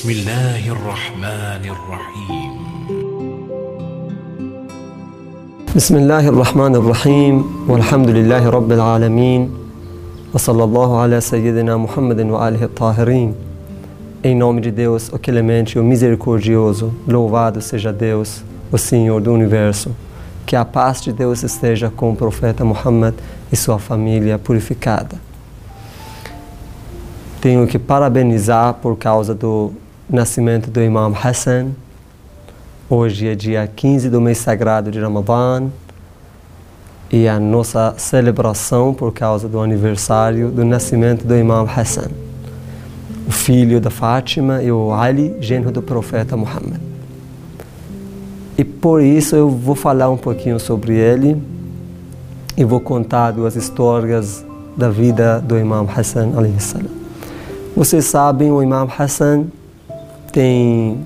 [0.00, 2.52] بسم الله الرحمن الرحيم
[5.76, 7.34] بسم الله الرحمن الرحيم
[7.68, 9.50] والحمد لله رب العالمين
[10.34, 13.34] وصلى الله على سيدنا محمد وآله الطاهرين
[14.24, 18.42] Em nome de Deus, o clemente, o misericordioso, louvado seja Deus,
[18.72, 19.90] o Senhor do universo.
[20.46, 23.14] Que a paz de Deus esteja com o profeta Muhammad
[23.52, 25.26] e sua família purificada.
[27.46, 29.72] Tenho que parabenizar por causa do
[30.11, 31.69] nascimento do Imam Hassan.
[32.89, 35.69] Hoje é dia 15 do mês sagrado de Ramadã
[37.09, 42.09] e a nossa celebração por causa do aniversário do nascimento do Imam Hassan,
[43.25, 46.81] o filho da Fátima e o Ali, genro do profeta Muhammad.
[48.57, 51.41] E por isso eu vou falar um pouquinho sobre ele
[52.57, 56.31] e vou contar duas histórias da vida do Imam Hassan.
[57.73, 59.45] Vocês sabem, o Imam Hassan
[60.31, 60.97] tem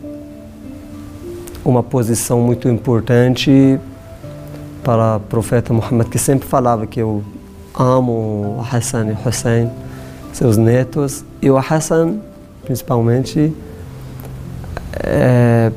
[1.63, 3.79] uma posição muito importante
[4.83, 7.23] para o profeta Muhammad, que sempre falava que eu
[7.73, 9.69] amo Hassan e Hussein,
[10.31, 12.19] seus netos, e o Hassan,
[12.63, 13.51] principalmente,
[15.03, 15.71] é,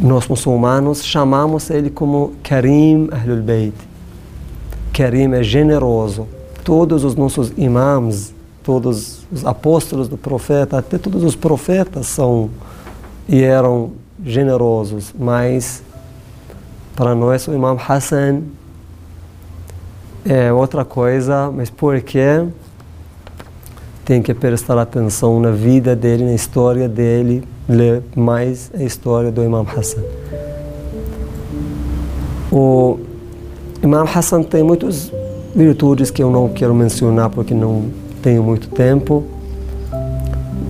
[0.00, 3.74] nós muçulmanos chamamos ele como Karim Ahlul Bayt.
[4.92, 6.26] Karim é generoso.
[6.64, 8.34] Todos os nossos imãs,
[8.64, 12.50] todos os apóstolos do profeta, até todos os profetas são
[13.28, 13.92] e eram
[14.24, 15.82] generosos, mas
[16.96, 18.42] para nós o Imam Hassan
[20.24, 22.46] é outra coisa, mas porque
[24.04, 29.42] tem que prestar atenção na vida dele, na história dele, ler mais a história do
[29.42, 30.02] Imam Hassan.
[32.50, 32.98] O
[33.82, 35.12] Imam Hassan tem muitas
[35.54, 39.23] virtudes que eu não quero mencionar porque não tenho muito tempo.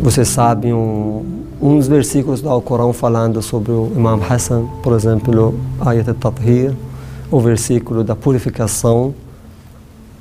[0.01, 1.25] Vocês sabem um,
[1.61, 6.73] uns versículos do Alcorão falando sobre o Imam Hassan, por exemplo, Ayat al-Tathir,
[7.31, 9.13] o versículo da purificação.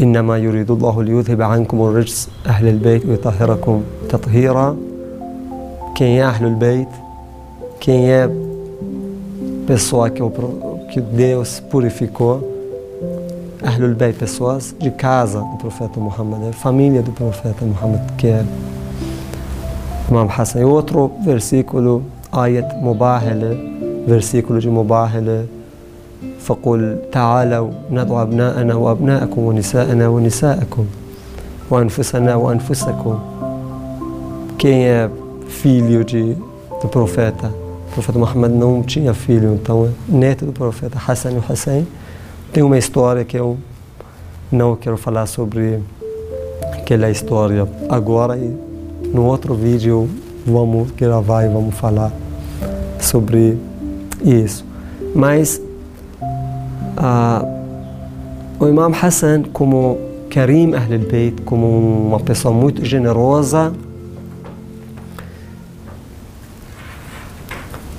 [0.01, 4.77] إنما يريد الله ليذهب عنكم الرجس أهل البيت ويطهركم تطهيرا
[5.99, 6.89] quem é Ahlul Bayt,
[7.81, 8.31] quem é
[9.67, 10.31] pessoa que, o,
[10.93, 12.52] que Deus purificou.
[13.64, 18.46] Ahlul Bayt, pessoas de casa do profeta Muhammad, família do profeta Muhammad, que é
[20.10, 20.60] Imam Hassan.
[20.60, 25.50] E outro versículo, Ayat Mubahele, versículo de Mubahele,
[26.44, 30.86] فقل تعالوا ندعو أبناءنا وأبناءكم ونساءنا ونساءكم
[31.70, 33.20] وأنفسنا وأنفسكم
[34.58, 35.10] quem é
[35.48, 36.36] filho de,
[36.82, 41.52] do profeta o profeta Muhammad não tinha filho então é neto do profeta Hassan e
[41.52, 41.88] Hussein
[42.54, 43.58] tem uma história que eu
[44.52, 45.82] não quero falar sobre
[46.74, 48.56] aquela história agora e
[49.12, 50.08] no outro vídeo
[50.46, 52.12] vamos gravar e vamos falar
[53.00, 53.58] sobre
[54.24, 54.64] isso
[55.16, 55.60] mas
[56.96, 57.44] ah,
[58.60, 59.98] o Imam Hassan, como
[60.30, 63.74] Karim Ahlul Bayt, como uma pessoa muito generosa,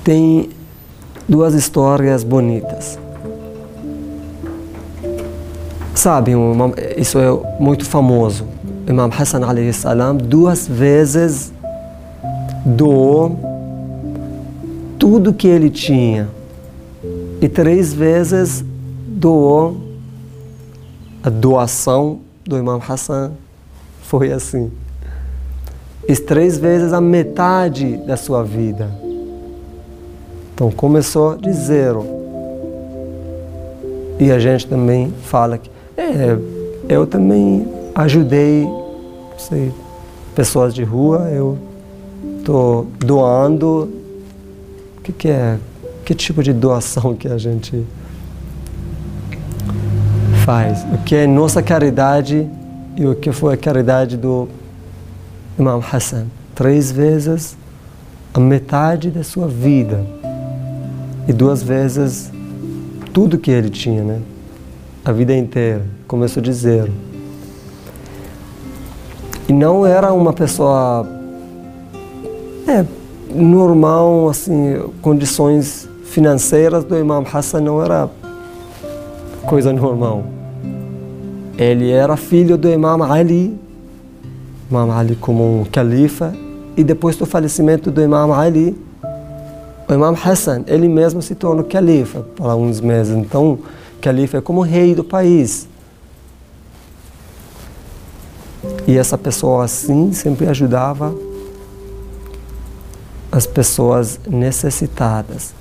[0.03, 0.49] tem
[1.27, 2.97] duas histórias bonitas.
[5.95, 6.33] Sabe,
[6.97, 8.45] isso é muito famoso.
[8.87, 9.41] Imam Hassan
[9.71, 11.51] salam duas vezes
[12.65, 13.39] doou
[14.99, 16.27] tudo que ele tinha
[17.41, 18.63] e três vezes
[19.07, 19.77] doou
[21.23, 23.31] a doação do Imam Hassan
[24.03, 24.71] foi assim.
[26.07, 28.91] E três vezes a metade da sua vida.
[30.53, 32.05] Então começou de zero.
[34.19, 36.37] E a gente também fala que é,
[36.89, 38.67] eu também ajudei
[39.37, 39.71] sei,
[40.33, 41.57] pessoas de rua, eu
[42.39, 43.89] estou doando.
[44.97, 45.57] O que, que é?
[46.03, 47.85] Que tipo de doação que a gente
[50.45, 52.47] faz, o que é nossa caridade
[52.95, 54.47] e o que foi a caridade do
[55.57, 56.27] Imam Hassan.
[56.53, 57.57] Três vezes
[58.33, 60.05] a metade da sua vida
[61.27, 62.31] e duas vezes
[63.13, 64.21] tudo que ele tinha, né?
[65.05, 65.83] A vida inteira.
[66.07, 66.91] Começou de zero.
[69.47, 71.07] E não era uma pessoa
[72.67, 72.83] é,
[73.29, 78.09] normal, assim, condições financeiras do Imam Hassan não era
[79.45, 80.23] coisa normal.
[81.55, 83.55] Ele era filho do Imam Ali,
[84.71, 86.33] Imam Ali como um califa,
[86.75, 88.75] e depois do falecimento do Imam Ali,
[89.87, 93.15] o Imam Hassan, ele mesmo se tornou califa por alguns meses.
[93.15, 93.59] Então,
[94.05, 95.67] califa é como rei do país.
[98.85, 101.15] E essa pessoa assim sempre ajudava
[103.31, 105.55] as pessoas necessitadas.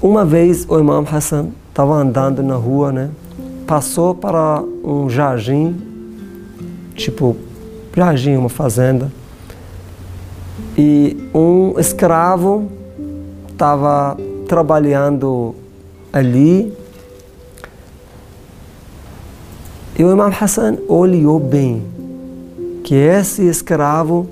[0.00, 3.10] Uma vez o Imam Hassan estava andando na rua, né?
[3.66, 5.76] Passou para um jardim,
[6.94, 7.36] tipo
[7.94, 9.12] jardim, uma fazenda,
[10.76, 12.66] e um escravo
[13.52, 14.16] estava
[14.48, 15.54] trabalhando
[16.10, 16.79] ali.
[20.00, 21.82] E o Imam Hassan olhou bem
[22.82, 24.26] que esse escravo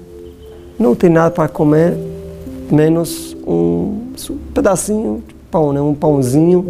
[0.79, 1.95] não tem nada para comer,
[2.73, 4.15] menos um
[4.55, 5.79] pedacinho de pão, né?
[5.79, 6.65] um pãozinho.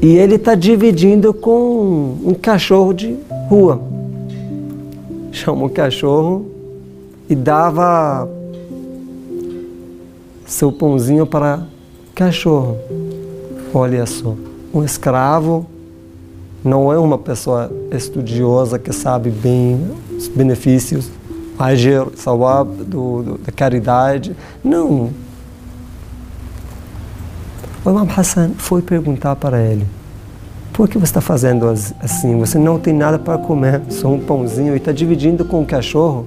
[0.00, 3.18] E ele está dividindo com um cachorro de
[3.50, 3.82] rua.
[5.30, 6.46] Chamou o cachorro
[7.28, 8.26] e dava
[10.46, 11.66] seu pãozinho para
[12.14, 12.78] cachorro.
[13.74, 14.34] Olha só,
[14.72, 15.66] um escravo
[16.64, 19.80] não é uma pessoa estudiosa que sabe bem
[20.16, 21.10] os benefícios,
[21.58, 24.36] agir, sawab, do, do, da caridade.
[24.62, 25.10] Não.
[27.84, 29.86] O Imam Hassan foi perguntar para ele:
[30.72, 32.38] por que você está fazendo assim?
[32.38, 36.26] Você não tem nada para comer, só um pãozinho e está dividindo com o cachorro?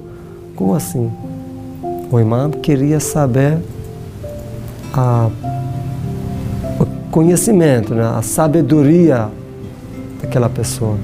[0.56, 1.12] Como assim?
[2.12, 3.58] O imam queria saber
[4.94, 5.30] a,
[6.80, 8.04] o conhecimento, né?
[8.04, 9.30] a sabedoria
[10.22, 10.98] daquela pessoa.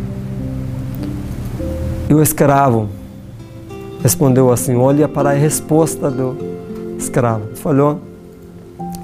[2.10, 2.90] E o escravo
[4.04, 6.36] respondeu assim: olha para a resposta do
[6.98, 7.56] escravo.
[7.56, 8.00] Falou: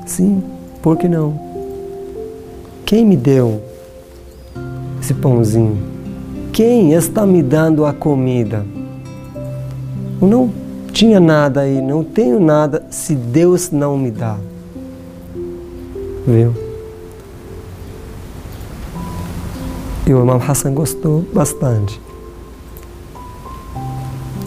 [0.05, 0.43] sim,
[0.81, 1.39] por que não?
[2.85, 3.61] Quem me deu
[5.01, 5.77] esse pãozinho?
[6.51, 8.65] Quem está me dando a comida?
[10.21, 10.51] Eu não
[10.91, 14.35] tinha nada aí, não tenho nada se Deus não me dá.
[16.25, 16.66] Viu?
[20.07, 21.99] E o irmão Hassan gostou bastante.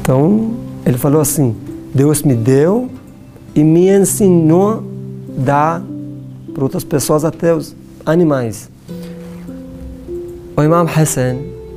[0.00, 0.52] Então,
[0.86, 1.54] ele falou assim:
[1.94, 2.88] Deus me deu
[3.54, 4.82] e me ensinou a
[5.42, 5.82] dar
[6.54, 8.70] para outras pessoas, até os animais.
[10.56, 11.36] O Imam Hassan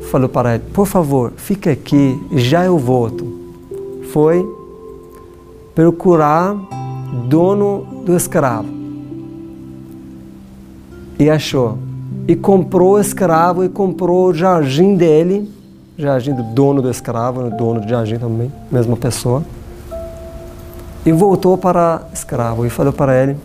[0.09, 3.33] falou para ele: Por favor, fica aqui, já eu volto
[4.13, 4.47] foi
[5.73, 6.55] procurar
[7.27, 8.69] dono do escravo.
[11.17, 11.79] E achou.
[12.27, 15.51] E comprou o escravo e comprou o jardim dele,
[15.97, 19.43] jardim do dono do escravo, né, dono do jardim também, mesma pessoa.
[21.05, 23.37] E voltou para o escravo e falou para ele: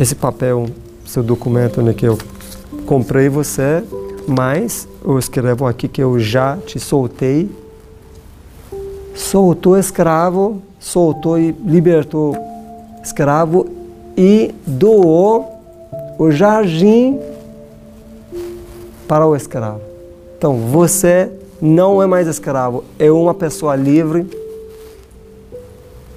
[0.00, 0.66] esse papel,
[1.04, 2.16] seu documento né, que eu
[2.86, 3.84] comprei você,
[4.26, 7.50] mas eu escrevo aqui que eu já te soltei.
[9.14, 12.36] Soltou escravo, soltou e libertou
[13.02, 13.66] escravo
[14.16, 15.60] e doou
[16.18, 17.18] o jardim
[19.06, 19.80] para o escravo.
[20.36, 21.30] Então, você
[21.60, 24.26] não é mais escravo, é uma pessoa livre,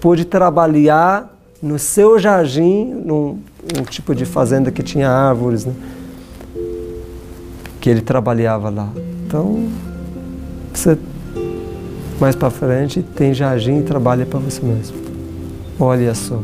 [0.01, 3.39] pode trabalhar no seu jardim, num,
[3.75, 5.73] num tipo de fazenda que tinha árvores, né?
[7.79, 8.89] que ele trabalhava lá.
[9.25, 9.69] Então,
[10.73, 10.97] você
[12.19, 14.97] mais para frente tem jardim e trabalha para você mesmo.
[15.79, 16.41] Olha só.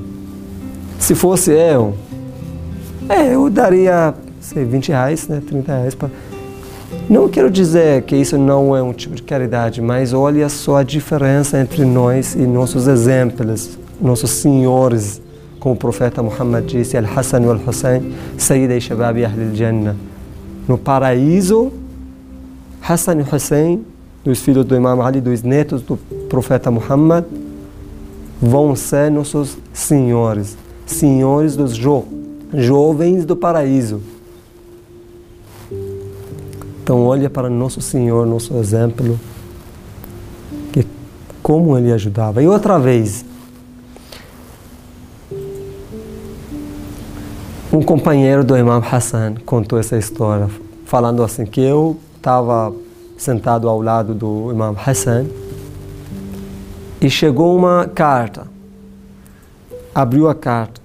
[1.00, 1.96] Se fosse eu,
[3.10, 6.10] é, eu daria, sei, 20 reais, né, 30 reais para.
[7.14, 10.84] Não quero dizer que isso não é um tipo de caridade, mas olha só a
[10.84, 15.22] diferença entre nós e nossos exemplos, nossos senhores,
[15.60, 19.96] como o profeta Muhammad disse, Al-Hassan e Al-Hussein, Sayyidai Shababi Ahl al-Jannah.
[20.68, 21.72] No paraíso,
[22.82, 23.86] Hassan e Hussein
[24.24, 27.26] dos filhos do Imam Ali, dos netos do profeta Muhammad,
[28.42, 32.06] vão ser nossos senhores, senhores dos jo
[32.52, 34.02] jovens do paraíso.
[36.84, 39.18] Então olha para nosso Senhor, nosso exemplo,
[40.74, 40.86] que
[41.42, 42.44] como ele ajudava.
[42.44, 43.24] E outra vez,
[47.72, 50.50] um companheiro do Imam Hassan contou essa história,
[50.86, 52.76] falando assim que eu estava
[53.18, 55.28] sentado ao lado do Imam Hassan
[57.00, 58.46] e chegou uma carta.
[59.96, 60.82] Abriu a carta.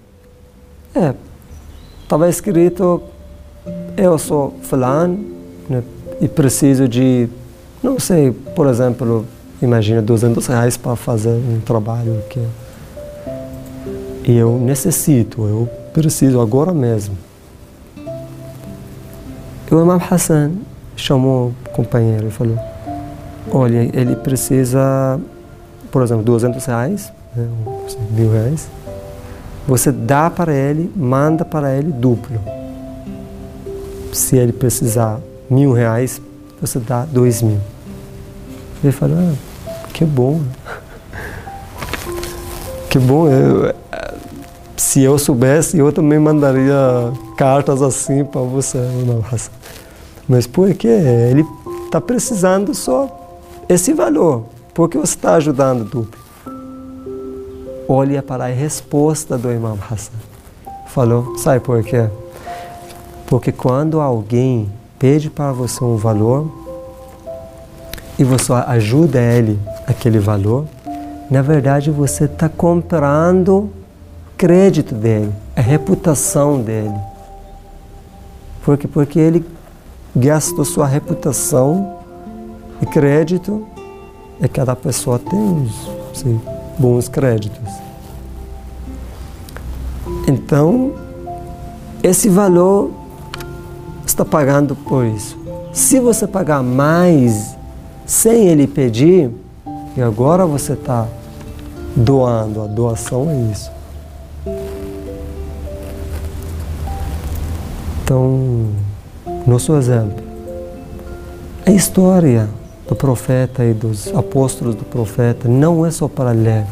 [0.95, 1.13] É,
[2.05, 3.03] estava escrito:
[3.97, 5.38] Eu sou fulano
[5.69, 5.83] né,
[6.21, 7.29] e preciso de,
[7.83, 9.25] não sei, por exemplo,
[9.61, 12.41] imagina 200 reais para fazer um trabalho que
[14.29, 17.17] e eu necessito, eu preciso agora mesmo.
[19.71, 20.53] E o Imam Hassan
[20.95, 22.59] chamou o companheiro e falou:
[23.51, 25.19] Olha, ele precisa,
[25.91, 27.49] por exemplo, 200 reais, né,
[28.11, 28.69] mil reais.
[29.67, 32.39] Você dá para ele, manda para ele duplo.
[34.13, 35.21] Se ele precisar
[35.51, 36.21] mil reais,
[36.61, 37.61] você dá dois mil.
[38.83, 39.35] Ele falou: ah,
[39.93, 40.41] Que bom.
[42.91, 43.75] Que bom, eu,
[44.79, 48.79] se eu soubesse, eu também mandaria cartas assim para você,
[49.31, 49.51] Hassan.
[50.27, 51.45] Mas porque ele
[51.85, 54.45] está precisando só esse valor.
[54.73, 56.19] Porque você está ajudando duplo.
[57.89, 60.13] Olha para a resposta do Imam Hassan.
[60.87, 62.09] Falou, sabe por quê?
[63.27, 66.51] Porque quando alguém pede para você um valor
[68.19, 70.65] e você ajuda ele aquele valor,
[71.31, 73.71] na verdade você está comprando
[74.37, 76.95] crédito dele, a reputação dele.
[78.65, 79.45] Porque, porque ele
[80.15, 81.99] gastou sua reputação
[82.83, 83.67] e crédito
[84.41, 85.71] e cada pessoa tem
[86.13, 86.41] sim,
[86.79, 87.73] bons créditos.
[90.27, 90.93] Então,
[92.03, 92.91] esse valor
[94.09, 95.39] está pagando por isso.
[95.73, 97.57] Se você pagar mais
[98.07, 99.31] sem ele pedir,
[99.97, 101.07] e agora você está
[101.95, 103.71] doando, a doação é isso.
[108.03, 108.67] Então,
[109.47, 110.25] nosso exemplo.
[111.67, 112.49] A história
[112.89, 116.65] do profeta e dos apóstolos do profeta não é só para ler,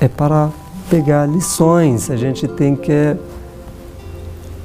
[0.00, 0.48] é para
[0.88, 2.10] pegar lições.
[2.10, 3.16] A gente tem que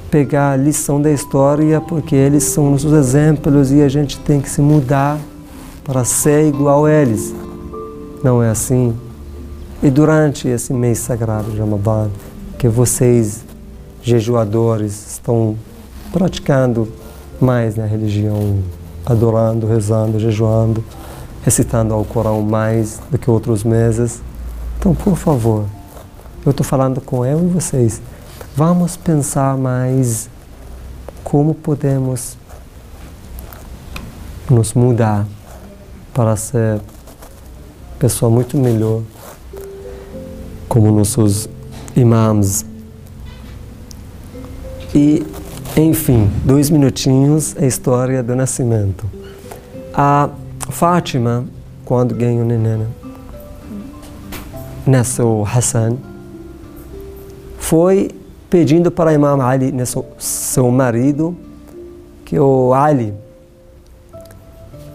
[0.10, 4.50] pegar a lição da história porque eles são nossos exemplos e a gente tem que
[4.50, 5.20] se mudar
[5.84, 7.34] para ser igual a eles.
[8.24, 8.96] Não é assim?
[9.82, 12.10] E durante esse mês sagrado de Ramadan,
[12.58, 13.46] que vocês,
[14.02, 15.56] jejuadores, estão
[16.12, 16.88] praticando
[17.40, 18.60] mais na religião,
[19.06, 20.84] adorando, rezando, jejuando,
[21.44, 24.22] recitando ao Corão mais do que outros meses.
[24.78, 25.66] Então, por favor,
[26.46, 28.02] eu estou falando com eu e vocês.
[28.60, 30.30] Vamos pensar mais
[31.24, 32.38] como podemos
[34.50, 35.26] nos mudar
[36.14, 36.82] para ser
[37.98, 39.02] pessoa muito melhor,
[40.68, 41.48] como nossos
[41.96, 42.66] imãs.
[44.94, 45.26] E
[45.78, 49.10] enfim, dois minutinhos, a história do nascimento.
[49.94, 50.30] A
[50.70, 51.46] Fátima,
[51.86, 52.86] quando ganhou neném,
[54.86, 55.96] nasceu Hassan,
[57.58, 58.19] foi
[58.50, 59.74] pedindo para Imam Ali,
[60.18, 61.36] seu marido,
[62.26, 63.14] que o Ali,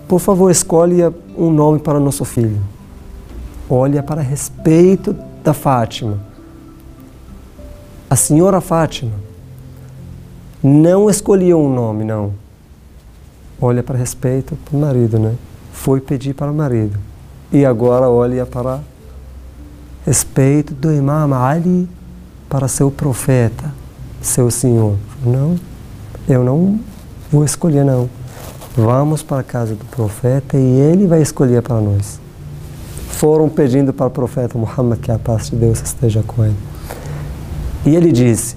[0.08, 2.60] por favor, escolha um nome para nosso filho.
[3.68, 6.18] Olha para respeito da Fátima.
[8.10, 9.12] A senhora Fátima
[10.62, 12.34] não escolheu um nome, não.
[13.60, 15.34] Olha para respeito para o marido, né?
[15.72, 16.98] Foi pedir para o marido.
[17.50, 18.80] E agora olha para
[20.04, 21.88] respeito do Imam Ali
[22.53, 23.71] para seu profeta,
[24.21, 24.95] seu senhor.
[25.25, 25.55] Não,
[26.27, 26.79] eu não
[27.31, 28.09] vou escolher, não.
[28.75, 32.19] Vamos para a casa do profeta e ele vai escolher para nós.
[33.09, 36.55] Foram pedindo para o profeta Muhammad que a paz de Deus esteja com ele.
[37.85, 38.55] E ele disse: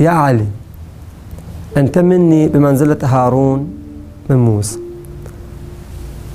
[0.00, 0.46] يا علي
[1.76, 3.68] أنت مني بمنزلة هارون
[4.30, 4.78] من موسى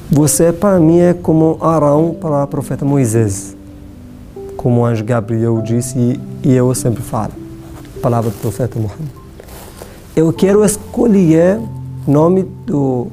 [0.10, 3.51] Você para mim é como Arão para o profeta Moisés.
[4.63, 7.33] Como o anjo Gabriel disse e, eu sempre falo.
[8.01, 9.11] Palavra do profeta Muhammad.
[10.15, 11.59] Eu quero escolher
[12.07, 13.09] o nome do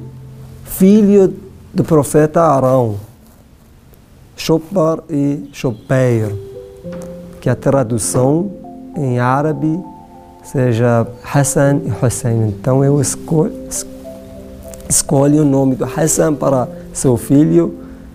[0.64, 1.34] filho
[1.74, 2.96] do profeta Arão.
[4.36, 6.32] Shopar e Shopeir.
[7.40, 8.52] Que a tradução
[8.96, 9.82] em árabe
[10.44, 12.48] seja Hassan e Hussein.
[12.48, 13.52] Então eu escolho,
[14.88, 17.74] escolho o nome do Hassan para seu filho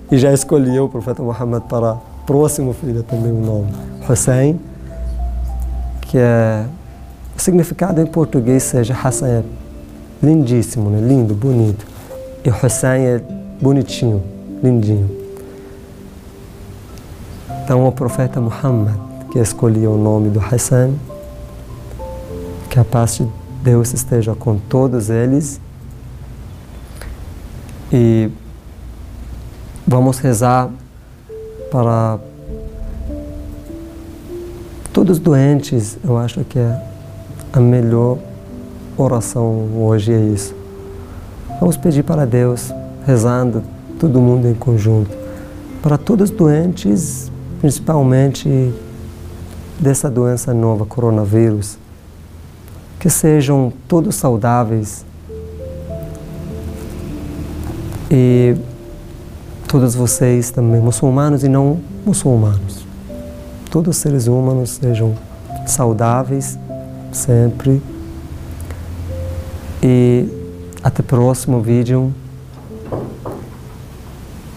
[0.10, 3.68] e já escolhi o profeta Muhammad para o próximo filho também o nome
[4.10, 4.60] Hussein,
[6.02, 6.66] que é
[7.38, 9.44] o significado em português seja Hassan é
[10.24, 11.00] lindíssimo, né?
[11.08, 11.86] lindo, bonito.
[12.44, 13.22] E Hussein é
[13.62, 14.24] bonitinho,
[14.64, 15.08] lindinho.
[17.64, 18.96] Então o profeta Muhammad
[19.32, 20.96] que escolheu o nome do Hassan
[22.72, 23.28] que a paz de
[23.62, 25.62] Deus esteja com todos eles.
[27.94, 28.32] E
[29.86, 30.72] vamos rezar
[31.72, 32.20] para
[34.94, 35.98] todos doentes.
[36.04, 36.82] Eu acho que é
[37.54, 38.18] a melhor
[38.98, 40.56] oração hoje é isso.
[41.60, 42.74] Vamos pedir para Deus,
[43.06, 43.64] rezando,
[44.00, 45.16] todo mundo em conjunto,
[45.82, 47.32] para todos doentes,
[47.62, 48.74] principalmente
[49.80, 51.78] dessa doença nova, coronavírus
[53.06, 55.06] que sejam todos saudáveis
[58.10, 58.56] e
[59.68, 62.86] todos vocês também, muçulmanos e não muçulmanos,
[63.70, 65.16] todos os seres humanos sejam
[65.66, 66.58] saudáveis
[67.12, 67.82] sempre
[69.82, 70.28] e
[70.84, 72.14] até o próximo vídeo.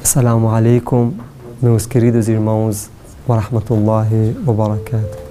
[0.02, 1.12] Assalamu alaikum,
[1.60, 2.90] meus queridos irmãos,
[3.26, 5.27] wa rahmatullahi wa barakatuh.